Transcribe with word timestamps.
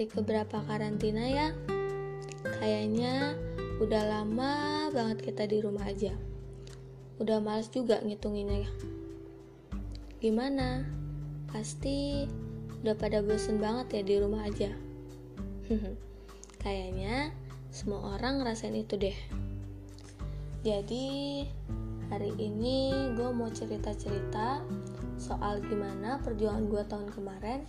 hari 0.00 0.16
keberapa 0.16 0.64
karantina 0.64 1.28
ya. 1.28 1.52
Kayaknya 2.56 3.36
udah 3.84 4.00
lama 4.08 4.52
banget 4.96 5.28
kita 5.28 5.44
di 5.44 5.60
rumah 5.60 5.84
aja. 5.84 6.16
Udah 7.20 7.36
males 7.44 7.68
juga 7.68 8.00
ngitunginnya 8.00 8.64
ya. 8.64 8.70
Gimana? 10.24 10.88
Pasti 11.52 12.24
udah 12.80 12.96
pada 12.96 13.20
bosen 13.20 13.60
banget 13.60 14.00
ya 14.00 14.02
di 14.08 14.14
rumah 14.16 14.48
aja. 14.48 14.72
Kayaknya 16.64 17.36
semua 17.68 18.16
orang 18.16 18.40
ngerasain 18.40 18.80
itu 18.80 18.96
deh. 18.96 19.18
Jadi 20.64 21.44
hari 22.08 22.32
ini 22.40 23.04
gue 23.20 23.28
mau 23.36 23.52
cerita-cerita 23.52 24.64
soal 25.20 25.60
gimana 25.60 26.24
perjuangan 26.24 26.72
gue 26.72 26.82
tahun 26.88 27.12
kemarin 27.12 27.68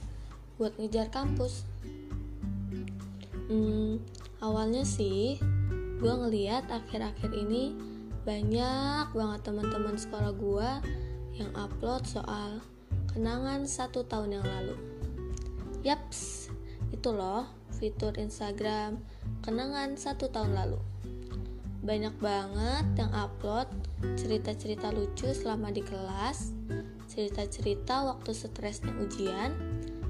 buat 0.56 0.72
ngejar 0.80 1.12
kampus. 1.12 1.68
Hmm, 3.52 4.00
awalnya 4.40 4.88
sih 4.88 5.36
gue 6.00 6.14
ngeliat 6.16 6.72
akhir-akhir 6.72 7.36
ini 7.36 7.76
banyak 8.24 9.12
banget 9.12 9.40
teman-teman 9.44 10.00
sekolah 10.00 10.32
gue 10.32 10.72
yang 11.36 11.52
upload 11.60 12.08
soal 12.08 12.64
kenangan 13.12 13.68
satu 13.68 14.08
tahun 14.08 14.40
yang 14.40 14.48
lalu. 14.48 14.80
Yaps, 15.84 16.48
itu 16.96 17.12
loh 17.12 17.44
fitur 17.76 18.16
Instagram 18.16 19.04
kenangan 19.44 20.00
satu 20.00 20.32
tahun 20.32 20.56
lalu 20.56 20.80
banyak 21.82 22.14
banget 22.22 22.86
yang 22.94 23.10
upload 23.10 23.66
cerita-cerita 24.14 24.94
lucu 24.94 25.34
selama 25.34 25.74
di 25.74 25.82
kelas, 25.82 26.54
cerita-cerita 27.10 28.06
waktu 28.06 28.38
stresnya 28.38 28.94
ujian, 29.02 29.50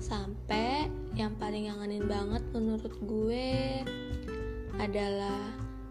sampai 0.02 0.90
yang 1.14 1.38
paling 1.38 1.70
ngangenin 1.70 2.10
banget 2.10 2.44
menurut 2.50 2.94
gue 3.06 3.86
adalah 4.82 5.40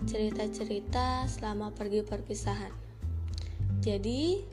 cerita-cerita 0.05 1.31
selama 1.31 1.71
pergi 1.71 2.03
perpisahan. 2.03 2.75
Jadi, 3.81 4.45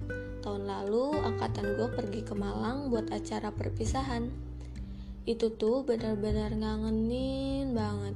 tahun 0.45 0.69
lalu 0.69 1.19
angkatan 1.19 1.75
gue 1.75 1.89
pergi 1.91 2.21
ke 2.23 2.37
Malang 2.37 2.93
buat 2.93 3.11
acara 3.11 3.51
perpisahan. 3.51 4.29
Itu 5.27 5.51
tuh 5.57 5.83
benar-benar 5.83 6.55
ngangenin 6.55 7.75
banget. 7.75 8.15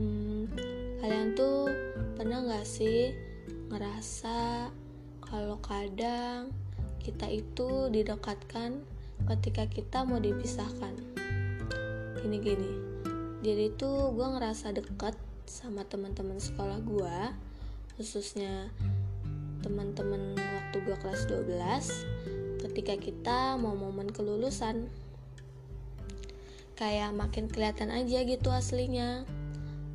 Hmm, 0.00 0.50
kalian 0.98 1.38
tuh 1.38 1.70
pernah 2.18 2.42
gak 2.42 2.66
sih 2.66 3.14
ngerasa 3.70 4.70
kalau 5.22 5.60
kadang 5.62 6.50
kita 6.98 7.30
itu 7.30 7.92
didekatkan 7.92 8.82
ketika 9.28 9.68
kita 9.68 10.08
mau 10.08 10.16
dipisahkan 10.16 10.96
gini-gini 12.24 12.72
jadi 13.44 13.70
tuh 13.76 14.16
gue 14.16 14.26
ngerasa 14.26 14.72
deket 14.72 15.14
sama 15.44 15.84
teman-teman 15.84 16.40
sekolah 16.40 16.80
gue 16.80 17.18
khususnya 18.00 18.72
teman-teman 19.60 20.34
waktu 20.34 20.76
gue 20.82 20.96
kelas 20.98 21.28
12 21.28 22.64
ketika 22.66 22.94
kita 22.96 23.38
mau 23.60 23.76
momen 23.76 24.10
kelulusan 24.10 24.88
kayak 26.78 27.10
makin 27.10 27.50
kelihatan 27.50 27.90
aja 27.90 28.22
gitu 28.22 28.54
aslinya 28.54 29.26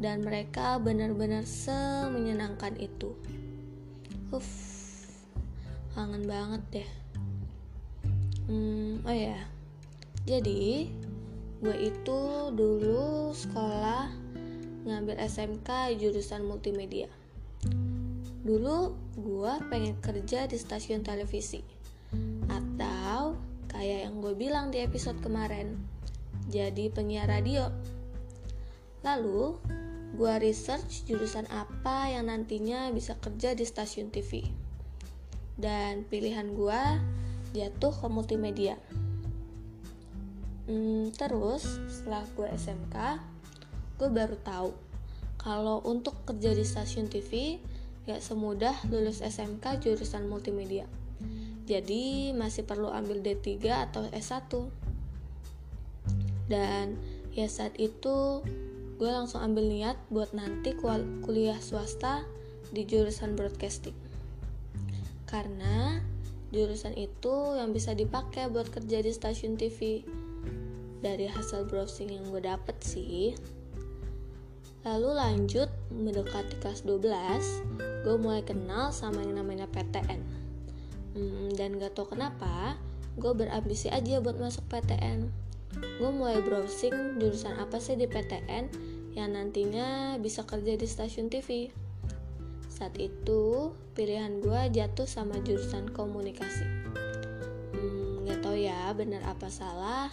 dan 0.03 0.19
mereka 0.19 0.83
benar-benar 0.83 1.47
semenyenangkan 1.47 2.75
itu. 2.75 3.15
Uff, 4.35 4.51
kangen 5.95 6.27
banget 6.27 6.61
deh. 6.75 6.89
Hmm, 8.43 8.99
oh 9.07 9.15
ya, 9.15 9.39
jadi 10.27 10.91
gue 11.63 11.77
itu 11.79 12.19
dulu 12.51 13.31
sekolah 13.31 14.11
ngambil 14.83 15.15
SMK 15.15 15.95
jurusan 15.95 16.43
multimedia. 16.43 17.07
Dulu 18.43 18.91
gue 19.15 19.53
pengen 19.71 19.95
kerja 20.03 20.43
di 20.43 20.59
stasiun 20.59 21.07
televisi 21.07 21.63
atau 22.51 23.39
kayak 23.71 24.11
yang 24.11 24.19
gue 24.19 24.35
bilang 24.35 24.75
di 24.75 24.83
episode 24.83 25.23
kemarin, 25.23 25.79
jadi 26.51 26.91
penyiar 26.91 27.31
radio. 27.31 27.71
Lalu 29.07 29.55
gue 30.19 30.33
research 30.43 31.07
jurusan 31.07 31.47
apa 31.47 32.11
yang 32.11 32.27
nantinya 32.27 32.91
bisa 32.91 33.15
kerja 33.23 33.55
di 33.55 33.63
stasiun 33.63 34.11
TV. 34.11 34.43
Dan 35.55 36.03
pilihan 36.11 36.51
gue 36.51 36.81
jatuh 37.53 37.93
ke 37.93 38.07
multimedia. 38.09 38.75
Hmm, 40.65 41.13
terus 41.13 41.79
setelah 41.87 42.25
gue 42.33 42.47
SMK, 42.49 42.95
gue 44.01 44.09
baru 44.09 44.35
tahu 44.41 44.71
kalau 45.37 45.83
untuk 45.85 46.17
kerja 46.25 46.55
di 46.55 46.63
stasiun 46.63 47.11
TV 47.11 47.59
gak 48.09 48.19
semudah 48.19 48.75
lulus 48.91 49.23
SMK 49.23 49.79
jurusan 49.79 50.27
multimedia. 50.27 50.89
Jadi 51.63 52.35
masih 52.35 52.67
perlu 52.67 52.91
ambil 52.91 53.23
D3 53.23 53.47
atau 53.87 54.03
S1. 54.11 54.51
Dan 56.51 56.99
ya 57.31 57.47
saat 57.47 57.79
itu 57.79 58.43
gue 58.99 59.09
langsung 59.09 59.39
ambil 59.39 59.71
niat 59.71 59.95
buat 60.11 60.35
nanti 60.35 60.75
kuliah 61.23 61.59
swasta 61.63 62.27
di 62.75 62.83
jurusan 62.83 63.39
broadcasting 63.39 63.95
karena 65.33 65.97
jurusan 66.53 66.93
itu 66.93 67.57
yang 67.57 67.73
bisa 67.73 67.97
dipakai 67.97 68.47
buat 68.47 68.69
kerja 68.69 69.01
di 69.01 69.09
stasiun 69.09 69.57
TV 69.57 70.05
dari 71.01 71.25
hasil 71.25 71.65
browsing 71.67 72.13
yang 72.13 72.29
gue 72.29 72.45
dapet 72.45 72.77
sih. 72.79 73.33
Lalu 74.85 75.09
lanjut 75.17 75.67
mendekati 75.89 76.59
kelas 76.61 76.85
12 76.85 78.03
gue 78.03 78.15
mulai 78.19 78.43
kenal 78.43 78.91
sama 78.91 79.23
yang 79.23 79.39
namanya 79.39 79.63
PTN 79.71 80.19
hmm, 81.15 81.55
dan 81.55 81.79
gak 81.79 81.95
tau 81.95 82.03
kenapa 82.03 82.75
gue 83.15 83.31
berambisi 83.31 83.87
aja 83.87 84.19
buat 84.19 84.35
masuk 84.35 84.67
PTN 84.67 85.31
gue 85.73 86.11
mulai 86.11 86.43
browsing 86.43 87.17
jurusan 87.17 87.55
apa 87.57 87.79
sih 87.79 87.95
di 87.95 88.05
PTN 88.05 88.69
yang 89.13 89.33
nantinya 89.37 90.17
bisa 90.17 90.41
kerja 90.41 90.73
di 90.73 90.89
stasiun 90.89 91.29
TV. 91.29 91.69
Saat 92.73 92.97
itu 92.97 93.69
pilihan 93.93 94.41
gue 94.41 94.73
jatuh 94.73 95.05
sama 95.05 95.37
jurusan 95.45 95.93
komunikasi. 95.93 96.65
Hmm, 97.77 98.25
tau 98.41 98.57
ya 98.57 98.89
benar 98.97 99.21
apa 99.29 99.53
salah. 99.53 100.09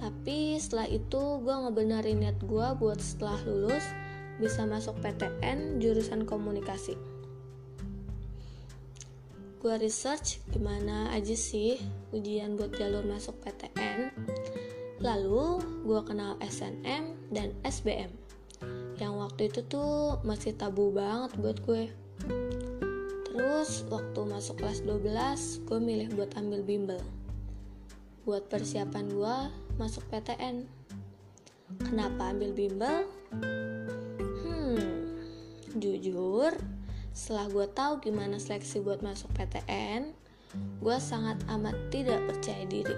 Tapi 0.00 0.56
setelah 0.56 0.88
itu 0.88 1.44
gue 1.44 1.52
ngebenerin 1.52 2.24
niat 2.24 2.40
gue 2.40 2.66
buat 2.80 2.96
setelah 2.96 3.36
lulus 3.44 3.84
bisa 4.40 4.64
masuk 4.64 4.96
PTN 5.04 5.84
jurusan 5.84 6.24
komunikasi 6.24 6.96
gue 9.60 9.76
research 9.76 10.40
gimana 10.48 11.12
aja 11.12 11.36
sih 11.36 11.76
ujian 12.16 12.56
buat 12.56 12.72
jalur 12.80 13.04
masuk 13.04 13.36
PTN 13.44 14.08
lalu 15.04 15.60
gue 15.84 16.00
kenal 16.08 16.40
SNM 16.40 17.28
dan 17.28 17.52
SBM 17.60 18.08
yang 19.00 19.16
waktu 19.16 19.48
itu 19.48 19.64
tuh 19.64 20.20
masih 20.22 20.52
tabu 20.52 20.92
banget 20.92 21.32
buat 21.40 21.58
gue. 21.64 21.88
Terus 23.26 23.88
waktu 23.88 24.20
masuk 24.28 24.60
kelas 24.60 24.84
12 24.84 25.64
gue 25.64 25.78
milih 25.80 26.08
buat 26.14 26.36
ambil 26.36 26.60
bimbel. 26.60 27.02
Buat 28.28 28.52
persiapan 28.52 29.08
gue 29.08 29.36
masuk 29.80 30.04
PTN 30.12 30.68
kenapa 31.80 32.30
ambil 32.30 32.52
bimbel? 32.52 33.08
Hmm 34.44 35.10
jujur 35.80 36.52
setelah 37.10 37.50
gue 37.50 37.66
tahu 37.74 37.92
gimana 37.98 38.38
seleksi 38.38 38.78
buat 38.86 39.02
masuk 39.02 39.34
PTN, 39.34 40.14
gue 40.78 40.96
sangat 41.02 41.42
amat 41.50 41.74
tidak 41.90 42.22
percaya 42.30 42.62
diri. 42.70 42.96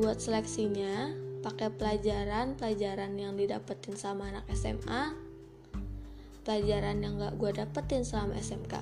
Buat 0.00 0.24
seleksinya, 0.24 1.12
pakai 1.42 1.74
pelajaran-pelajaran 1.74 3.18
yang 3.18 3.34
didapetin 3.34 3.98
sama 3.98 4.30
anak 4.30 4.46
SMA, 4.54 5.12
pelajaran 6.46 7.02
yang 7.02 7.18
gak 7.18 7.34
gue 7.34 7.50
dapetin 7.58 8.06
selama 8.06 8.38
SMK. 8.38 8.78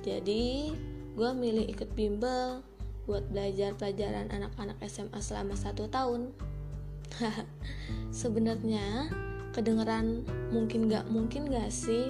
Jadi, 0.00 0.72
gue 1.12 1.30
milih 1.36 1.68
ikut 1.68 1.92
bimbel 1.92 2.64
buat 3.04 3.28
belajar 3.28 3.76
pelajaran 3.76 4.32
anak-anak 4.32 4.80
SMA 4.88 5.20
selama 5.20 5.52
satu 5.52 5.84
tahun. 5.92 6.32
Sebenarnya 8.20 9.12
kedengeran 9.52 10.24
mungkin 10.54 10.88
gak 10.88 11.10
mungkin 11.12 11.52
gak 11.52 11.68
sih 11.68 12.08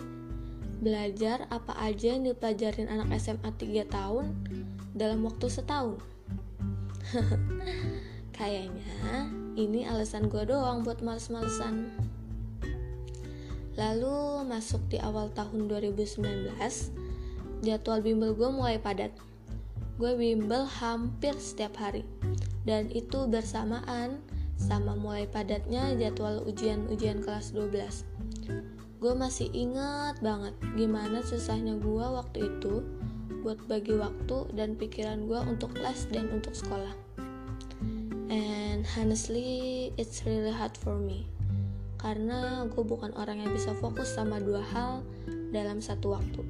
belajar 0.80 1.44
apa 1.52 1.76
aja 1.76 2.16
yang 2.16 2.24
dipelajarin 2.24 2.88
anak 2.88 3.18
SMA 3.20 3.50
3 3.52 3.90
tahun 3.90 4.32
dalam 4.94 5.26
waktu 5.26 5.46
setahun. 5.50 5.98
Kayaknya 8.36 9.39
ini 9.56 9.86
alasan 9.86 10.30
gue 10.30 10.46
doang 10.46 10.82
buat 10.86 11.02
males-malesan. 11.02 11.90
Lalu 13.78 14.44
masuk 14.44 14.82
di 14.92 15.00
awal 15.00 15.32
tahun 15.32 15.70
2019, 15.70 16.20
jadwal 17.64 18.00
bimbel 18.04 18.36
gue 18.36 18.50
mulai 18.52 18.76
padat. 18.76 19.14
Gue 19.96 20.16
bimbel 20.16 20.68
hampir 20.68 21.32
setiap 21.40 21.76
hari, 21.80 22.04
dan 22.68 22.92
itu 22.92 23.24
bersamaan 23.24 24.20
sama 24.60 24.92
mulai 24.92 25.24
padatnya 25.24 25.96
jadwal 25.96 26.44
ujian-ujian 26.44 27.24
kelas 27.24 27.56
12. 27.56 28.04
Gue 29.00 29.16
masih 29.16 29.48
ingat 29.56 30.20
banget 30.20 30.52
gimana 30.76 31.24
susahnya 31.24 31.72
gue 31.80 32.04
waktu 32.04 32.52
itu 32.52 32.84
buat 33.40 33.56
bagi 33.64 33.96
waktu 33.96 34.52
dan 34.52 34.76
pikiran 34.76 35.24
gue 35.24 35.40
untuk 35.48 35.72
les 35.80 36.04
dan 36.12 36.28
untuk 36.28 36.52
sekolah. 36.52 36.92
And 38.30 38.86
honestly, 38.94 39.90
it's 39.98 40.22
really 40.22 40.54
hard 40.54 40.78
for 40.78 40.94
me 40.94 41.26
karena 42.00 42.64
gue 42.64 42.80
bukan 42.80 43.12
orang 43.20 43.44
yang 43.44 43.52
bisa 43.52 43.76
fokus 43.76 44.16
sama 44.16 44.40
dua 44.40 44.64
hal 44.72 45.04
dalam 45.52 45.84
satu 45.84 46.16
waktu. 46.16 46.42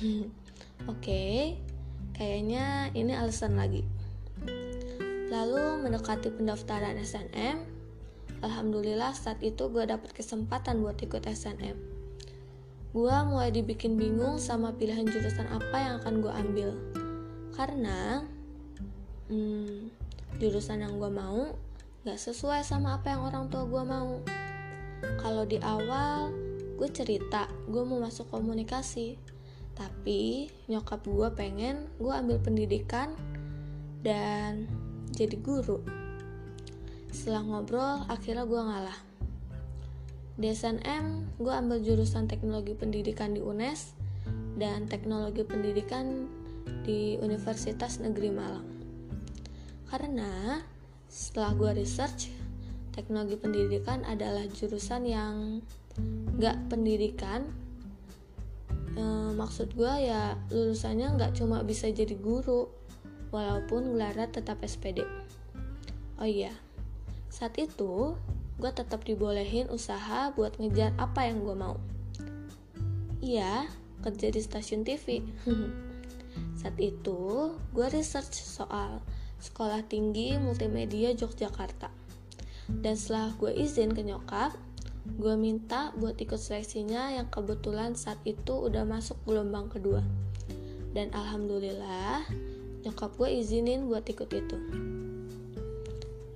Oke, 0.00 0.24
okay, 0.88 1.36
kayaknya 2.16 2.88
ini 2.96 3.12
alasan 3.12 3.60
lagi. 3.60 3.84
Lalu 5.28 5.84
mendekati 5.84 6.32
pendaftaran 6.32 6.96
SNM, 6.96 7.60
Alhamdulillah 8.40 9.12
saat 9.12 9.44
itu 9.44 9.68
gue 9.68 9.84
dapet 9.84 10.16
kesempatan 10.16 10.80
buat 10.80 10.96
ikut 10.96 11.28
SNM. 11.28 11.76
Gue 12.96 13.16
mulai 13.28 13.52
dibikin 13.52 14.00
bingung 14.00 14.40
sama 14.40 14.72
pilihan 14.72 15.04
jurusan 15.04 15.44
apa 15.52 15.76
yang 15.76 15.94
akan 16.00 16.14
gue 16.24 16.32
ambil. 16.32 16.68
Karena 17.52 18.24
hmm, 19.28 19.92
jurusan 20.36 20.84
yang 20.84 21.00
gue 21.00 21.08
mau 21.08 21.56
gak 22.04 22.20
sesuai 22.20 22.60
sama 22.62 23.00
apa 23.00 23.16
yang 23.16 23.24
orang 23.24 23.44
tua 23.48 23.64
gue 23.64 23.82
mau. 23.88 24.20
Kalau 25.18 25.48
di 25.48 25.56
awal 25.64 26.30
gue 26.78 26.88
cerita 26.92 27.50
gue 27.66 27.82
mau 27.82 27.98
masuk 27.98 28.30
komunikasi, 28.30 29.18
tapi 29.74 30.52
nyokap 30.68 31.02
gue 31.08 31.28
pengen 31.34 31.88
gue 31.96 32.12
ambil 32.12 32.38
pendidikan 32.38 33.16
dan 34.04 34.68
jadi 35.10 35.34
guru. 35.42 35.82
Setelah 37.10 37.42
ngobrol, 37.42 38.06
akhirnya 38.06 38.46
gue 38.46 38.62
ngalah. 38.62 38.98
Di 40.38 40.54
SNM, 40.54 41.34
gue 41.42 41.50
ambil 41.50 41.82
jurusan 41.82 42.30
teknologi 42.30 42.78
pendidikan 42.78 43.34
di 43.34 43.42
UNES 43.42 43.98
dan 44.54 44.86
teknologi 44.86 45.42
pendidikan 45.42 46.30
di 46.86 47.18
Universitas 47.18 47.98
Negeri 47.98 48.30
Malang. 48.30 48.77
Karena 49.88 50.60
setelah 51.08 51.56
gue 51.56 51.80
research, 51.80 52.28
teknologi 52.92 53.40
pendidikan 53.40 54.04
adalah 54.04 54.44
jurusan 54.44 55.08
yang 55.08 55.64
gak 56.36 56.60
pendidikan. 56.68 57.48
E, 58.92 59.04
maksud 59.32 59.72
gue 59.72 59.92
ya 60.04 60.36
lulusannya 60.52 61.16
gak 61.16 61.40
cuma 61.40 61.64
bisa 61.64 61.88
jadi 61.88 62.12
guru, 62.20 62.68
walaupun 63.32 63.96
gelarnya 63.96 64.28
tetap 64.28 64.60
SPD. 64.60 65.04
Oh 66.20 66.28
iya, 66.28 66.52
saat 67.32 67.56
itu 67.56 68.12
gue 68.58 68.70
tetap 68.74 69.06
dibolehin 69.06 69.70
usaha 69.70 70.34
buat 70.34 70.58
ngejar 70.58 70.92
apa 70.98 71.30
yang 71.30 71.40
gue 71.46 71.56
mau. 71.56 71.76
Iya, 73.22 73.70
kerja 74.02 74.28
di 74.28 74.40
stasiun 74.42 74.82
TV. 74.82 75.22
saat 76.60 76.74
itu 76.82 77.54
gue 77.70 77.86
research 77.94 78.34
soal 78.34 78.98
sekolah 79.38 79.86
tinggi 79.86 80.34
multimedia 80.38 81.14
Yogyakarta. 81.14 81.90
Dan 82.68 82.94
setelah 82.94 83.32
gue 83.40 83.54
izin 83.54 83.96
ke 83.96 84.04
nyokap, 84.04 84.52
gue 85.16 85.34
minta 85.40 85.94
buat 85.96 86.20
ikut 86.20 86.36
seleksinya 86.36 87.16
yang 87.16 87.32
kebetulan 87.32 87.96
saat 87.96 88.20
itu 88.28 88.68
udah 88.68 88.84
masuk 88.84 89.16
gelombang 89.24 89.72
kedua. 89.72 90.04
Dan 90.92 91.08
alhamdulillah, 91.16 92.28
nyokap 92.86 93.10
gue 93.18 93.28
izinin 93.40 93.84
buat 93.90 94.06
ikut 94.06 94.30
itu 94.30 94.58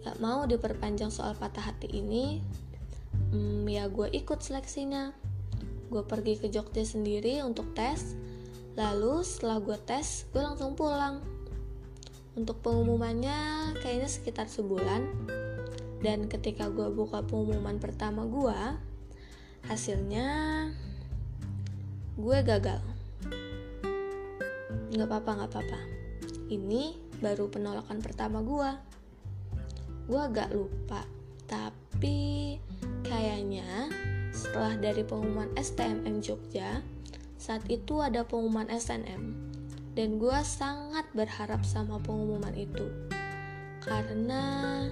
gak 0.03 0.19
mau 0.19 0.43
diperpanjang 0.45 1.15
soal 1.15 1.39
patah 1.39 1.63
hati 1.63 1.87
ini 1.87 2.43
hmm, 3.31 3.65
ya 3.71 3.87
gue 3.87 4.11
ikut 4.11 4.43
seleksinya 4.43 5.15
gue 5.89 6.03
pergi 6.03 6.43
ke 6.43 6.47
Jogja 6.51 6.83
sendiri 6.83 7.39
untuk 7.47 7.71
tes 7.73 8.19
lalu 8.75 9.23
setelah 9.23 9.63
gue 9.63 9.79
tes 9.87 10.27
gue 10.35 10.43
langsung 10.43 10.75
pulang 10.75 11.23
untuk 12.35 12.61
pengumumannya 12.65 13.73
kayaknya 13.81 14.09
sekitar 14.09 14.47
sebulan. 14.49 15.05
Dan 16.03 16.27
ketika 16.27 16.67
gue 16.67 16.91
buka 16.91 17.23
pengumuman 17.23 17.79
pertama 17.79 18.27
gue 18.27 18.61
hasilnya 19.71 20.27
gue 22.19 22.39
gagal. 22.43 22.83
Nggak 24.93 25.09
apa-apa 25.09 25.31
nggak 25.39 25.51
apa-apa. 25.51 25.81
Ini 26.53 26.99
baru 27.23 27.47
penolakan 27.47 28.03
pertama 28.03 28.43
gue 28.43 28.93
gue 30.11 30.19
agak 30.19 30.51
lupa 30.51 31.07
tapi 31.47 32.59
kayaknya 33.07 33.87
setelah 34.35 34.75
dari 34.75 35.07
pengumuman 35.07 35.47
STMM 35.55 36.19
Jogja 36.19 36.83
saat 37.39 37.63
itu 37.71 38.03
ada 38.03 38.27
pengumuman 38.27 38.67
SNM 38.67 39.52
dan 39.93 40.17
gue 40.17 40.39
sangat 40.45 41.05
berharap 41.13 41.63
sama 41.65 42.01
pengumuman 42.01 42.53
itu. 42.57 42.89
Karena 43.83 44.85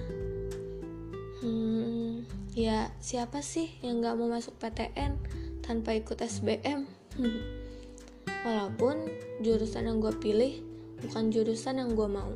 hmm, 1.41 2.27
ya 2.53 2.91
siapa 2.99 3.39
sih 3.41 3.71
yang 3.81 4.03
gak 4.03 4.17
mau 4.19 4.29
masuk 4.29 4.57
PTN 4.61 5.17
tanpa 5.65 5.95
ikut 5.95 6.19
SBM 6.19 6.85
walaupun 8.45 9.07
jurusan 9.41 9.87
yang 9.89 9.97
gue 9.97 10.13
pilih 10.19 10.61
bukan 11.01 11.33
jurusan 11.33 11.81
yang 11.81 11.93
gue 11.97 12.09
mau. 12.09 12.33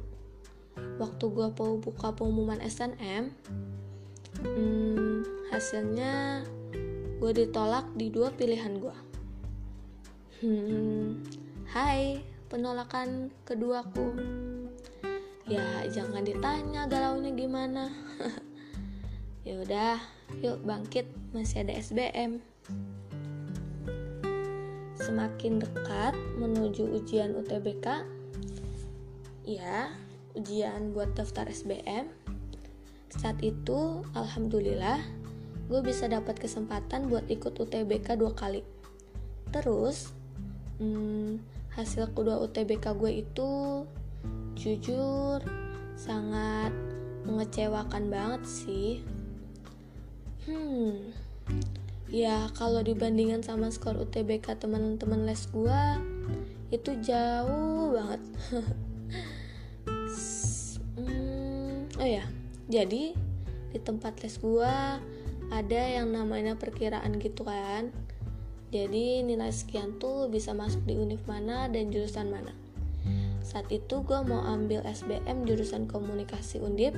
Waktu 0.75 1.25
gue 1.31 1.47
mau 1.55 1.79
buka 1.79 2.15
pengumuman 2.15 2.59
SNM 2.59 3.31
hmm, 4.43 5.49
hasilnya 5.51 6.43
gue 7.19 7.31
ditolak 7.31 7.87
di 7.95 8.11
dua 8.11 8.29
pilihan 8.35 8.75
gue 8.77 8.97
hmm, 10.43 11.23
hai 11.71 12.21
penolakan 12.55 13.35
keduaku. 13.43 14.15
Ya 15.43 15.83
jangan 15.91 16.23
ditanya 16.23 16.87
galaunya 16.87 17.35
gimana. 17.35 17.91
Ya 19.45 19.61
udah 19.61 20.01
yuk 20.41 20.65
bangkit. 20.65 21.05
Masih 21.29 21.61
ada 21.61 21.77
SBM 21.77 22.41
semakin 24.97 25.61
dekat 25.61 26.17
menuju 26.41 26.97
ujian 26.97 27.37
UTBK 27.37 28.01
ya 29.45 29.93
ujian 30.33 30.97
buat 30.97 31.13
daftar 31.13 31.45
SBM 31.45 32.09
saat 33.13 33.37
itu 33.45 34.01
alhamdulillah 34.17 34.97
gue 35.69 35.81
bisa 35.85 36.09
dapat 36.09 36.41
kesempatan 36.41 37.05
buat 37.05 37.29
ikut 37.29 37.53
UTBK 37.53 38.17
dua 38.17 38.33
kali. 38.33 38.65
Terus 39.53 40.09
hmm, 40.81 41.54
hasil 41.75 42.15
kedua 42.15 42.39
UTBK 42.39 42.95
gue 42.95 43.11
itu 43.21 43.49
jujur 44.55 45.43
sangat 45.99 46.71
mengecewakan 47.27 48.07
banget 48.07 48.41
sih. 48.47 49.03
Hmm 50.47 51.13
ya 52.09 52.47
kalau 52.53 52.85
dibandingkan 52.85 53.41
sama 53.41 53.73
skor 53.73 53.97
UTBK 53.97 54.55
teman-teman 54.55 55.25
les 55.25 55.49
gue 55.49 55.81
itu 56.71 56.91
jauh 57.01 57.93
banget. 57.93 58.21
Oh 61.95 62.03
ya 62.03 62.27
jadi 62.67 63.15
di 63.71 63.79
tempat 63.79 64.19
les 64.21 64.35
gua 64.37 64.99
ada 65.49 65.81
yang 65.95 66.11
namanya 66.11 66.59
perkiraan 66.59 67.17
gitu 67.23 67.47
kan 67.47 67.89
jadi 68.73 69.21
nilai 69.21 69.53
sekian 69.53 70.01
tuh 70.01 70.29
bisa 70.29 70.53
masuk 70.57 70.85
di 70.89 70.97
univ 70.97 71.21
mana 71.29 71.69
dan 71.69 71.93
jurusan 71.93 72.33
mana. 72.33 72.53
Saat 73.45 73.69
itu 73.69 74.01
gue 74.01 74.19
mau 74.25 74.41
ambil 74.41 74.81
SBM 74.81 75.45
jurusan 75.45 75.85
komunikasi 75.85 76.57
undip. 76.57 76.97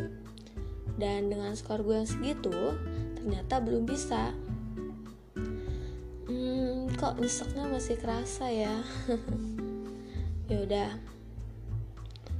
Dan 0.97 1.29
dengan 1.29 1.53
skor 1.53 1.86
gue 1.86 2.01
yang 2.01 2.09
segitu 2.09 2.74
ternyata 3.13 3.62
belum 3.62 3.86
bisa. 3.86 4.33
Hmm, 6.25 6.89
kok 6.97 7.19
nyeseknya 7.21 7.67
masih 7.67 7.95
kerasa 8.00 8.47
ya? 8.50 8.75
Ya 10.47 10.63
udah 10.63 10.89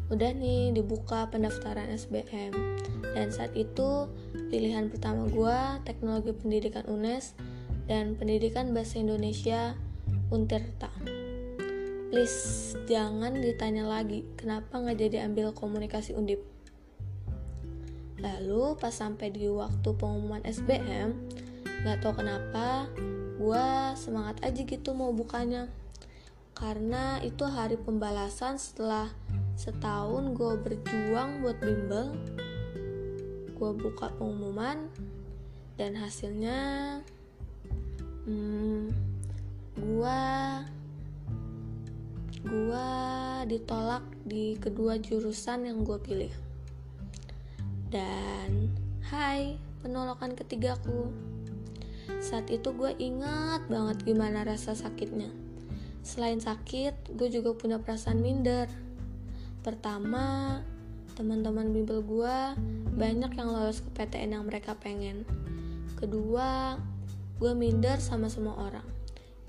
udah 0.08 0.32
nih 0.32 0.72
dibuka 0.72 1.28
pendaftaran 1.28 1.92
SBM 1.92 2.56
dan 3.12 3.28
saat 3.36 3.52
itu 3.60 4.08
pilihan 4.48 4.88
pertama 4.88 5.28
gue 5.28 5.60
teknologi 5.84 6.32
pendidikan 6.32 6.88
UNES 6.88 7.36
dan 7.88 8.20
pendidikan 8.20 8.76
bahasa 8.76 9.00
Indonesia 9.00 9.74
Unterta 10.28 10.92
please 12.12 12.76
jangan 12.88 13.40
ditanya 13.40 13.88
lagi 13.88 14.24
kenapa 14.36 14.80
nggak 14.80 15.00
jadi 15.00 15.28
ambil 15.28 15.56
komunikasi 15.56 16.14
undip 16.14 16.44
lalu 18.22 18.76
pas 18.78 18.92
sampai 18.92 19.32
di 19.32 19.48
waktu 19.48 19.90
pengumuman 19.96 20.44
SBM 20.44 21.16
Gak 21.86 22.02
tau 22.02 22.10
kenapa, 22.10 22.90
gue 23.38 23.66
semangat 23.94 24.42
aja 24.42 24.62
gitu 24.66 24.98
mau 24.98 25.14
bukanya. 25.14 25.70
Karena 26.58 27.22
itu 27.22 27.46
hari 27.46 27.78
pembalasan 27.78 28.58
setelah 28.58 29.14
setahun 29.54 30.34
gue 30.34 30.58
berjuang 30.58 31.46
buat 31.46 31.62
bimbel. 31.62 32.18
Gue 33.54 33.72
buka 33.78 34.10
pengumuman 34.18 34.90
dan 35.78 35.94
hasilnya, 35.94 37.00
hmm, 38.28 38.92
gue 39.80 40.22
gue 42.48 42.90
ditolak 43.48 44.04
di 44.28 44.60
kedua 44.60 45.00
jurusan 45.00 45.68
yang 45.68 45.88
gue 45.88 45.98
pilih. 46.04 46.34
Dan 47.88 48.76
hai, 49.08 49.56
penolakan 49.80 50.36
ketigaku. 50.36 51.12
Saat 52.20 52.52
itu 52.52 52.76
gue 52.76 52.92
ingat 53.00 53.68
banget 53.72 54.04
gimana 54.04 54.44
rasa 54.44 54.76
sakitnya. 54.76 55.32
Selain 56.04 56.40
sakit, 56.40 57.16
gue 57.16 57.28
juga 57.32 57.56
punya 57.56 57.80
perasaan 57.80 58.20
minder. 58.20 58.68
Pertama, 59.64 60.60
teman-teman 61.16 61.72
bimbel 61.72 62.04
gue 62.04 62.38
banyak 62.96 63.32
yang 63.36 63.50
lolos 63.52 63.84
ke 63.84 63.90
PTN 64.04 64.40
yang 64.40 64.46
mereka 64.48 64.76
pengen. 64.76 65.28
Kedua, 66.00 66.80
gue 67.38 67.52
minder 67.54 68.02
sama 68.02 68.28
semua 68.28 68.58
orang. 68.58 68.86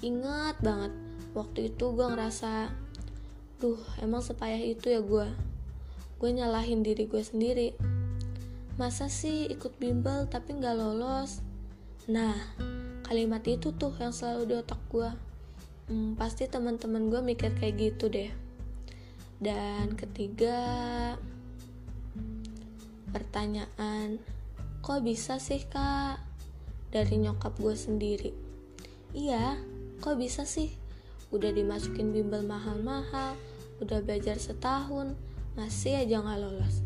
Ingat 0.05 0.61
banget, 0.61 0.93
waktu 1.33 1.73
itu 1.73 1.91
gue 1.97 2.07
ngerasa, 2.07 2.71
duh 3.59 3.81
emang 4.05 4.21
sepayah 4.21 4.61
itu 4.61 4.93
ya 4.93 5.01
gue. 5.01 5.29
Gue 6.21 6.31
nyalahin 6.31 6.85
diri 6.85 7.09
gue 7.09 7.23
sendiri. 7.25 7.75
Masa 8.79 9.11
sih 9.11 9.51
ikut 9.51 9.81
bimbel 9.81 10.31
tapi 10.31 10.55
nggak 10.55 10.77
lolos? 10.77 11.43
Nah 12.07 12.37
kalimat 13.09 13.43
itu 13.49 13.73
tuh 13.75 13.91
yang 13.99 14.13
selalu 14.13 14.43
di 14.45 14.55
otak 14.61 14.79
gue 14.93 15.11
hmm, 15.89 16.21
pasti 16.21 16.45
teman-teman 16.45 17.09
gue 17.09 17.21
mikir 17.25 17.57
kayak 17.57 17.75
gitu 17.81 18.13
deh. 18.13 18.31
Dan 19.41 19.97
ketiga 19.97 20.61
pertanyaan 23.09 24.21
kok 24.85 25.01
bisa 25.01 25.41
sih 25.41 25.65
kak 25.65 26.28
dari 26.89 27.21
nyokap 27.21 27.57
gue 27.61 27.77
sendiri. 27.77 28.33
Iya 29.13 29.61
kok 30.01 30.17
bisa 30.17 30.49
sih? 30.49 30.73
Udah 31.29 31.53
dimasukin 31.53 32.13
bimbel 32.15 32.45
mahal-mahal 32.45 33.37
udah 33.79 34.03
belajar 34.03 34.39
setahun 34.39 35.15
masih 35.55 36.03
aja 36.03 36.23
nggak 36.23 36.39
lolos. 36.39 36.83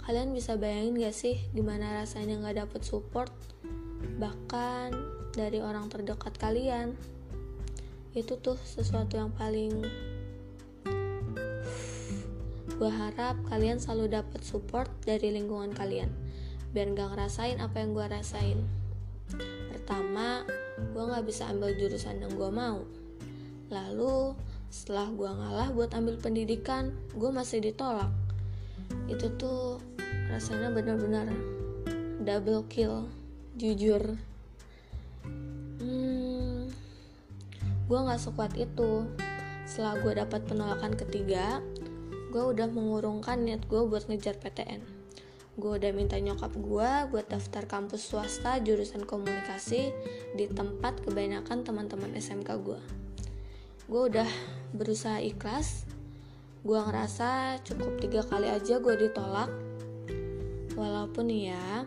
Kalian 0.00 0.32
bisa 0.32 0.56
bayangin 0.56 0.96
gak 0.98 1.14
sih 1.14 1.36
gimana 1.52 2.02
rasanya 2.02 2.40
gak 2.40 2.66
dapet 2.66 2.82
support? 2.82 3.30
Bahkan 4.18 4.96
dari 5.36 5.60
orang 5.60 5.86
terdekat 5.92 6.34
kalian? 6.40 6.96
Itu 8.16 8.40
tuh 8.40 8.58
sesuatu 8.58 9.20
yang 9.20 9.30
paling 9.30 9.86
gue 12.80 12.88
harap 12.90 13.36
kalian 13.52 13.76
selalu 13.76 14.16
dapet 14.18 14.40
support 14.40 14.88
dari 15.04 15.36
lingkungan 15.36 15.76
kalian. 15.76 16.08
Biar 16.72 16.90
gak 16.96 17.12
ngerasain 17.12 17.60
apa 17.60 17.84
yang 17.84 17.92
gue 17.92 18.06
rasain. 18.08 18.79
Pertama, 19.90 20.46
gue 20.94 21.02
gak 21.02 21.26
bisa 21.26 21.50
ambil 21.50 21.74
jurusan 21.74 22.22
yang 22.22 22.30
gue 22.38 22.46
mau. 22.46 22.86
Lalu, 23.74 24.38
setelah 24.70 25.10
gue 25.10 25.26
ngalah 25.26 25.74
buat 25.74 25.90
ambil 25.98 26.14
pendidikan, 26.14 26.94
gue 27.10 27.26
masih 27.34 27.58
ditolak. 27.58 28.06
Itu 29.10 29.34
tuh 29.34 29.82
rasanya 30.30 30.70
benar-benar 30.70 31.26
double 32.22 32.70
kill 32.70 33.10
jujur. 33.58 34.14
Hmm, 35.82 36.70
gue 37.90 37.98
nggak 37.98 38.22
sekuat 38.22 38.54
itu. 38.54 39.10
Setelah 39.66 39.98
gue 40.06 40.12
dapat 40.22 40.46
penolakan 40.46 40.94
ketiga 40.94 41.58
gue 42.30 42.44
udah 42.46 42.70
mengurungkan 42.70 43.42
niat 43.42 43.66
gue 43.66 43.82
buat 43.90 44.06
ngejar 44.06 44.38
PTN 44.38 44.99
gue 45.58 45.72
udah 45.80 45.90
minta 45.90 46.18
nyokap 46.20 46.54
gue 46.54 46.90
buat 47.10 47.26
daftar 47.26 47.66
kampus 47.66 48.06
swasta 48.10 48.62
jurusan 48.62 49.02
komunikasi 49.08 49.90
di 50.38 50.46
tempat 50.46 51.02
kebanyakan 51.02 51.66
teman-teman 51.66 52.14
SMK 52.14 52.50
gue 52.62 52.80
gue 53.90 54.02
udah 54.06 54.30
berusaha 54.70 55.18
ikhlas. 55.18 55.82
Gue 56.62 56.78
ngerasa 56.78 57.58
cukup 57.66 57.98
tiga 57.98 58.22
kali 58.22 58.46
aja 58.46 58.78
gue 58.78 58.94
ditolak. 58.94 59.50
Walaupun 60.78 61.26
ya 61.26 61.82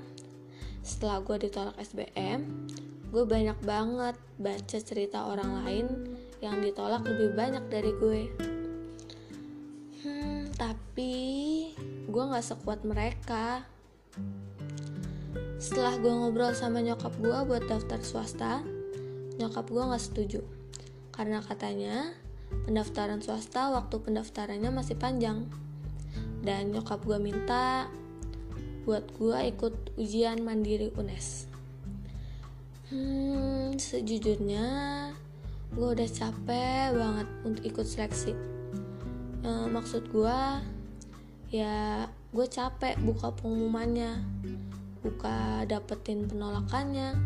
setelah 0.84 1.24
gue 1.24 1.48
ditolak 1.48 1.80
SBM 1.80 2.44
gue 3.14 3.24
banyak 3.24 3.56
banget 3.64 4.20
baca 4.36 4.78
cerita 4.84 5.32
orang 5.32 5.64
lain 5.64 5.86
yang 6.44 6.60
ditolak 6.60 7.08
lebih 7.08 7.32
banyak 7.40 7.64
dari 7.72 7.92
gue 7.96 8.22
tapi 10.54 11.14
gue 12.08 12.24
gak 12.30 12.46
sekuat 12.46 12.86
mereka. 12.86 13.66
Setelah 15.58 15.98
gue 15.98 16.12
ngobrol 16.12 16.54
sama 16.54 16.84
nyokap 16.84 17.16
gue 17.18 17.38
buat 17.48 17.64
daftar 17.66 18.00
swasta 18.04 18.62
nyokap 19.42 19.66
gue 19.70 19.84
gak 19.84 20.04
setuju. 20.04 20.42
Karena 21.14 21.42
katanya 21.42 22.14
pendaftaran 22.70 23.22
swasta 23.26 23.74
waktu 23.74 23.98
pendaftarannya 23.98 24.70
masih 24.70 24.98
panjang. 24.98 25.50
Dan 26.44 26.76
nyokap 26.76 27.02
gue 27.08 27.18
minta 27.18 27.90
buat 28.84 29.08
gue 29.16 29.40
ikut 29.50 29.96
ujian 29.98 30.44
mandiri 30.44 30.92
UNES. 30.94 31.50
Hmm 32.92 33.74
sejujurnya 33.80 34.68
gue 35.74 35.88
udah 35.98 36.06
capek 36.06 36.94
banget 36.94 37.28
untuk 37.42 37.64
ikut 37.66 37.86
seleksi 37.90 38.53
e, 39.44 39.50
maksud 39.68 40.08
gue 40.10 40.40
ya 41.54 42.08
gue 42.34 42.48
capek 42.50 42.98
buka 43.04 43.30
pengumumannya 43.38 44.24
buka 45.04 45.68
dapetin 45.68 46.26
penolakannya. 46.32 47.20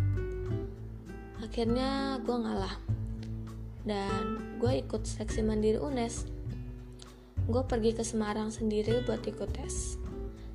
Akhirnya 1.37 2.17
gue 2.25 2.33
ngalah. 2.35 2.75
Dan 3.85 4.57
gue 4.57 4.81
ikut 4.81 5.05
seleksi 5.05 5.45
mandiri 5.45 5.77
UNES. 5.77 6.25
Gue 7.47 7.63
pergi 7.63 7.95
ke 7.95 8.03
Semarang 8.03 8.51
sendiri 8.51 9.05
buat 9.05 9.23
ikut 9.23 9.53
tes. 9.53 9.95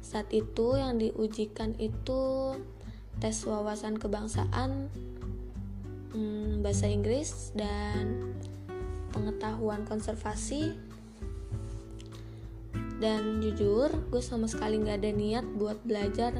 Saat 0.02 0.34
itu 0.34 0.76
yang 0.76 0.98
diujikan 0.98 1.78
itu 1.78 2.52
tes 3.22 3.38
wawasan 3.46 3.96
kebangsaan 3.96 4.90
hmm, 6.12 6.60
bahasa 6.60 6.90
Inggris 6.90 7.54
dan 7.54 8.34
pengetahuan 9.14 9.86
konservasi 9.86 10.74
dan 13.02 13.42
jujur 13.42 13.90
gue 13.90 14.22
sama 14.22 14.46
sekali 14.46 14.78
nggak 14.78 15.02
ada 15.02 15.10
niat 15.10 15.44
buat 15.58 15.82
belajar 15.82 16.38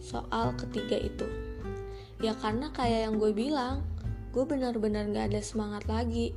soal 0.00 0.56
ketiga 0.56 0.96
itu. 0.96 1.28
Ya 2.24 2.32
karena 2.32 2.72
kayak 2.72 3.12
yang 3.12 3.20
gue 3.20 3.30
bilang 3.36 3.84
gue 4.32 4.48
benar-benar 4.48 5.12
gak 5.12 5.36
ada 5.36 5.44
semangat 5.44 5.84
lagi 5.84 6.32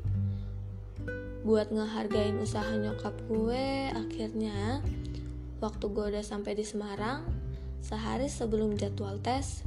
buat 1.48 1.72
ngehargain 1.72 2.36
usaha 2.44 2.76
nyokap 2.76 3.16
gue. 3.32 3.90
Akhirnya 3.96 4.84
waktu 5.64 5.86
gue 5.88 6.06
udah 6.12 6.26
sampai 6.26 6.60
di 6.60 6.66
Semarang 6.68 7.24
sehari 7.80 8.28
sebelum 8.28 8.76
jadwal 8.76 9.22
tes 9.24 9.64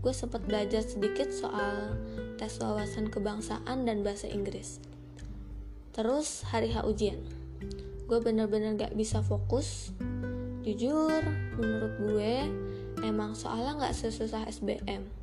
gue 0.00 0.12
sempat 0.12 0.44
belajar 0.44 0.84
sedikit 0.84 1.30
soal 1.30 1.96
tes 2.36 2.56
wawasan 2.60 3.08
kebangsaan 3.08 3.88
dan 3.88 4.04
bahasa 4.04 4.28
Inggris. 4.28 4.82
Terus 5.96 6.44
hari 6.50 6.72
H 6.74 6.84
ujian 6.84 7.20
gue 8.10 8.18
bener-bener 8.18 8.74
gak 8.74 8.98
bisa 8.98 9.22
fokus. 9.22 9.94
Jujur 10.66 11.22
menurut 11.54 11.94
gue 12.02 12.34
emang 13.06 13.38
soalnya 13.38 13.86
gak 13.86 13.94
sesusah 13.94 14.50
SBM 14.50 15.20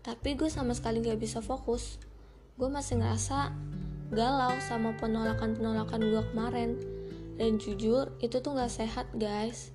tapi 0.00 0.32
gue 0.32 0.48
sama 0.48 0.72
sekali 0.72 1.04
gak 1.04 1.20
bisa 1.20 1.44
fokus. 1.44 2.00
Gue 2.56 2.72
masih 2.72 3.00
ngerasa 3.00 3.52
galau 4.14 4.56
sama 4.64 4.96
penolakan-penolakan 4.96 6.00
gue 6.00 6.22
kemarin. 6.32 6.70
Dan 7.36 7.56
jujur 7.56 8.12
itu 8.20 8.40
tuh 8.40 8.56
gak 8.56 8.72
sehat 8.72 9.08
guys. 9.16 9.72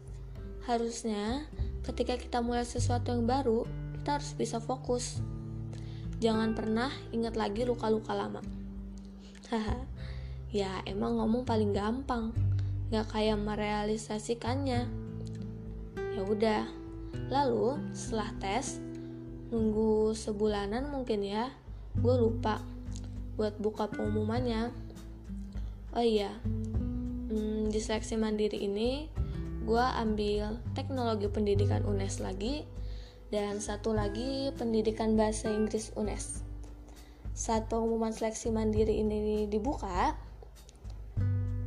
Harusnya 0.66 1.46
ketika 1.86 2.18
kita 2.18 2.42
mulai 2.42 2.66
sesuatu 2.66 3.14
yang 3.14 3.30
baru 3.30 3.70
kita 4.02 4.18
harus 4.18 4.34
bisa 4.34 4.58
fokus. 4.58 5.22
Jangan 6.18 6.58
pernah 6.58 6.90
ingat 7.14 7.38
lagi 7.38 7.68
luka-luka 7.68 8.18
lama. 8.18 8.42
Haha 9.54 9.78
ya 10.56 10.82
emang 10.88 11.20
ngomong 11.20 11.44
paling 11.44 11.76
gampang 11.76 12.32
gak 12.90 13.14
kayak 13.14 13.38
merealisasikannya. 13.40 14.90
Ya 15.96 16.22
udah. 16.22 16.66
Lalu 17.32 17.80
setelah 17.96 18.30
tes 18.38 18.78
nunggu 19.50 20.12
sebulanan 20.18 20.90
mungkin 20.90 21.22
ya 21.22 21.54
gue 21.96 22.16
lupa 22.18 22.60
buat 23.40 23.56
buka 23.62 23.88
pengumumannya. 23.88 24.72
Oh 25.96 26.04
iya 26.04 26.34
hmm, 27.32 27.72
di 27.72 27.80
seleksi 27.80 28.20
mandiri 28.20 28.64
ini 28.64 29.08
gue 29.66 29.86
ambil 29.98 30.62
teknologi 30.78 31.26
pendidikan 31.26 31.82
UNES 31.84 32.22
lagi 32.22 32.64
dan 33.34 33.58
satu 33.58 33.92
lagi 33.98 34.54
pendidikan 34.54 35.18
bahasa 35.18 35.50
Inggris 35.50 35.90
UNES. 35.98 36.46
Saat 37.36 37.68
pengumuman 37.68 38.16
seleksi 38.16 38.54
mandiri 38.54 39.02
ini 39.02 39.50
dibuka, 39.50 40.16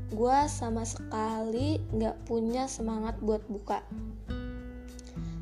gue 0.09 0.39
sama 0.49 0.89
sekali 0.89 1.85
gak 1.93 2.25
punya 2.25 2.65
semangat 2.65 3.21
buat 3.21 3.45
buka. 3.45 3.85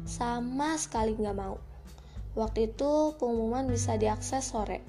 Sama 0.02 0.74
sekali 0.74 1.14
gak 1.14 1.38
mau. 1.38 1.62
Waktu 2.34 2.74
itu 2.74 3.14
pengumuman 3.16 3.70
bisa 3.70 3.94
diakses 3.94 4.50
sore, 4.50 4.82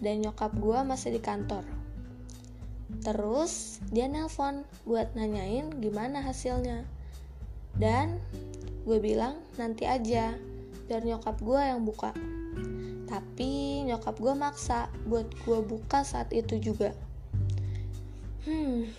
dan 0.00 0.24
nyokap 0.24 0.56
gue 0.56 0.78
masih 0.82 1.12
di 1.12 1.20
kantor. 1.20 1.62
Terus 3.04 3.84
dia 3.92 4.08
nelpon 4.08 4.64
buat 4.88 5.12
nanyain 5.12 5.68
gimana 5.78 6.24
hasilnya. 6.24 6.88
Dan 7.76 8.16
gue 8.88 8.96
bilang 8.96 9.36
nanti 9.60 9.84
aja, 9.84 10.34
biar 10.88 11.04
nyokap 11.04 11.36
gue 11.40 11.60
yang 11.60 11.84
buka. 11.84 12.16
Tapi 13.06 13.84
nyokap 13.86 14.16
gue 14.16 14.32
maksa 14.32 14.88
buat 15.04 15.28
gue 15.44 15.58
buka 15.60 16.00
saat 16.00 16.32
itu 16.32 16.56
juga. 16.56 16.96
Hmm, 18.42 18.90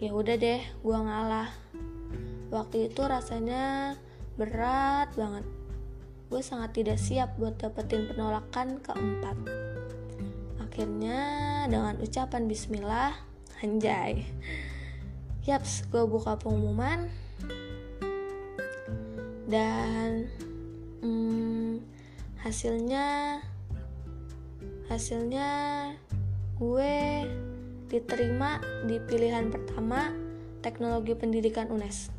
ya 0.00 0.16
udah 0.16 0.32
deh, 0.40 0.64
gue 0.64 0.96
ngalah. 0.96 1.52
Waktu 2.48 2.88
itu 2.88 3.04
rasanya 3.04 3.92
berat 4.40 5.12
banget. 5.12 5.44
Gue 6.32 6.40
sangat 6.40 6.72
tidak 6.72 6.96
siap 6.96 7.36
buat 7.36 7.60
dapetin 7.60 8.08
penolakan 8.08 8.80
keempat. 8.80 9.36
Akhirnya 10.56 11.20
dengan 11.68 12.00
ucapan 12.00 12.48
bismillah, 12.48 13.12
anjay. 13.60 14.24
Yaps, 15.44 15.84
gue 15.92 16.08
buka 16.08 16.40
pengumuman 16.40 17.12
dan 19.52 20.32
hmm, 21.04 21.82
hasilnya 22.40 23.36
hasilnya 24.88 25.50
gue 26.56 27.28
diterima 27.90 28.62
di 28.86 29.02
pilihan 29.02 29.50
pertama 29.50 30.14
teknologi 30.62 31.18
pendidikan 31.18 31.66
UNES. 31.66 32.14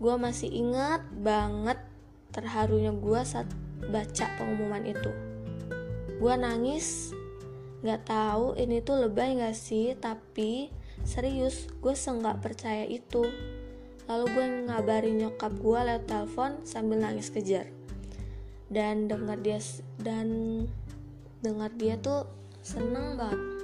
Gue 0.00 0.16
masih 0.16 0.48
ingat 0.48 1.04
banget 1.20 1.76
terharunya 2.32 2.88
gue 2.88 3.20
saat 3.20 3.44
baca 3.92 4.26
pengumuman 4.40 4.88
itu. 4.88 5.12
Gue 6.16 6.34
nangis 6.40 7.12
gak 7.84 8.08
tahu 8.08 8.56
ini 8.56 8.80
tuh 8.80 9.04
lebay 9.04 9.36
gak 9.36 9.52
sih 9.52 9.92
tapi 10.00 10.72
serius 11.04 11.68
gue 11.84 11.92
senggak 11.92 12.40
percaya 12.40 12.88
itu. 12.88 13.28
Lalu 14.08 14.24
gue 14.32 14.46
ngabarin 14.72 15.20
nyokap 15.20 15.52
gue 15.60 15.80
lewat 15.84 16.08
telepon 16.08 16.64
sambil 16.64 17.04
nangis 17.04 17.28
kejar. 17.28 17.68
Dan 18.72 19.12
dengar 19.12 19.36
dia 19.44 19.60
dan 20.00 20.64
dengar 21.44 21.68
dia 21.76 22.00
tuh 22.00 22.24
seneng 22.64 23.20
banget 23.20 23.59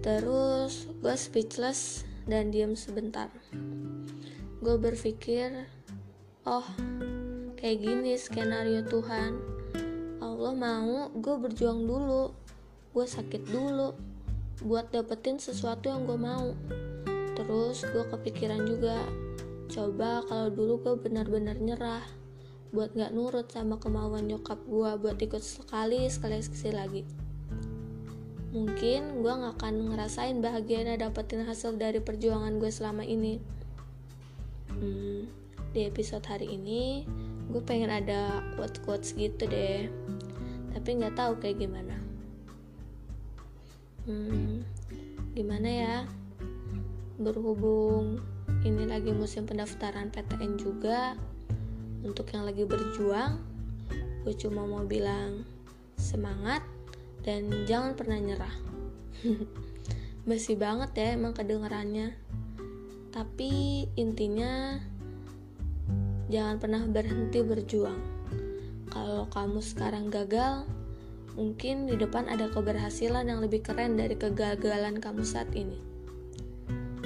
terus 0.00 0.86
gue 1.02 1.14
speechless 1.18 2.06
dan 2.28 2.52
diam 2.52 2.76
sebentar. 2.76 3.32
Gue 4.60 4.76
berpikir 4.76 5.66
oh 6.44 6.66
kayak 7.58 7.78
gini 7.82 8.14
skenario 8.14 8.84
Tuhan. 8.86 9.38
Allah 10.20 10.52
mau 10.54 11.10
gue 11.14 11.36
berjuang 11.40 11.88
dulu 11.88 12.34
gue 12.92 13.06
sakit 13.06 13.48
dulu 13.50 13.94
buat 14.64 14.90
dapetin 14.90 15.38
sesuatu 15.38 15.88
yang 15.90 16.04
gue 16.04 16.18
mau. 16.18 16.52
Terus 17.38 17.86
gue 17.86 18.04
kepikiran 18.10 18.62
juga 18.66 19.02
coba 19.68 20.24
kalau 20.26 20.48
dulu 20.48 20.80
gue 20.80 20.94
benar-benar 20.96 21.60
nyerah 21.60 22.02
buat 22.68 22.92
gak 22.92 23.16
nurut 23.16 23.48
sama 23.48 23.80
kemauan 23.80 24.28
nyokap 24.28 24.60
gue 24.68 24.90
buat 25.00 25.16
ikut 25.16 25.40
sekali 25.40 26.04
sekali 26.12 26.40
sekali 26.44 26.72
lagi 26.76 27.02
mungkin 28.48 29.20
gue 29.20 29.32
gak 29.32 29.60
akan 29.60 29.92
ngerasain 29.92 30.40
bahagianya 30.40 30.96
dapetin 30.96 31.44
hasil 31.44 31.76
dari 31.76 32.00
perjuangan 32.00 32.56
gue 32.56 32.70
selama 32.72 33.04
ini. 33.04 33.40
Hmm, 34.72 35.28
di 35.76 35.84
episode 35.84 36.24
hari 36.24 36.48
ini 36.56 37.04
gue 37.48 37.62
pengen 37.64 37.92
ada 37.92 38.40
quotes 38.56 38.80
quotes 38.80 39.08
gitu 39.16 39.44
deh. 39.48 39.88
Tapi 40.72 40.88
nggak 41.00 41.16
tahu 41.16 41.32
kayak 41.40 41.60
gimana. 41.60 41.96
Hmm, 44.08 44.64
gimana 45.36 45.68
ya? 45.68 45.96
Berhubung 47.20 48.22
ini 48.64 48.88
lagi 48.88 49.12
musim 49.12 49.44
pendaftaran 49.44 50.08
PTN 50.10 50.56
juga 50.56 51.18
untuk 52.02 52.30
yang 52.30 52.46
lagi 52.46 52.62
berjuang 52.62 53.42
gue 54.22 54.34
cuma 54.34 54.66
mau 54.66 54.84
bilang 54.84 55.46
semangat 55.96 56.60
dan 57.28 57.68
jangan 57.68 57.92
pernah 57.92 58.16
nyerah. 58.16 58.56
Masih 60.28 60.56
banget 60.56 60.96
ya 60.96 61.12
emang 61.12 61.36
kedengarannya 61.36 62.16
tapi 63.18 63.88
intinya 63.96 64.78
jangan 66.28 66.62
pernah 66.62 66.86
berhenti 66.86 67.42
berjuang. 67.42 67.98
Kalau 68.94 69.26
kamu 69.32 69.58
sekarang 69.58 70.06
gagal 70.12 70.68
mungkin 71.34 71.90
di 71.90 71.98
depan 71.98 72.30
ada 72.30 72.46
keberhasilan 72.46 73.26
yang 73.26 73.42
lebih 73.42 73.66
keren 73.66 73.98
dari 73.98 74.14
kegagalan 74.14 75.02
kamu 75.02 75.26
saat 75.26 75.50
ini. 75.56 75.82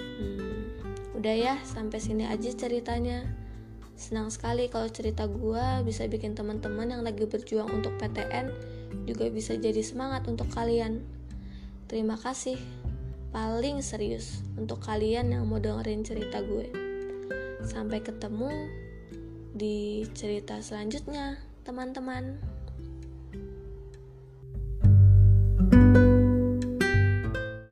Hmm, 0.04 0.68
udah 1.16 1.32
ya 1.32 1.54
sampai 1.64 1.96
sini 1.96 2.28
aja 2.28 2.50
ceritanya. 2.52 3.24
Senang 3.96 4.28
sekali 4.28 4.66
kalau 4.66 4.92
cerita 4.92 5.24
gue 5.24 5.64
bisa 5.87 6.04
bikin 6.11 6.37
teman-teman 6.37 6.92
yang 6.92 7.02
lagi 7.06 7.24
berjuang 7.24 7.70
untuk 7.70 7.96
PTN 7.96 8.50
juga 9.09 9.28
bisa 9.33 9.57
jadi 9.57 9.81
semangat 9.81 10.28
untuk 10.28 10.48
kalian. 10.52 11.02
Terima 11.88 12.16
kasih 12.16 12.57
paling 13.33 13.81
serius 13.81 14.44
untuk 14.61 14.85
kalian 14.85 15.33
yang 15.33 15.48
mau 15.48 15.57
dengerin 15.57 16.05
cerita 16.05 16.44
gue. 16.44 16.68
Sampai 17.64 18.05
ketemu 18.05 18.50
di 19.57 20.05
cerita 20.12 20.61
selanjutnya, 20.61 21.40
teman-teman. 21.64 22.51